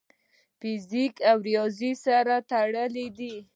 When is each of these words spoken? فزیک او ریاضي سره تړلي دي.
فزیک 0.59 1.15
او 1.29 1.37
ریاضي 1.47 1.91
سره 2.05 2.35
تړلي 2.49 3.07
دي. 3.17 3.35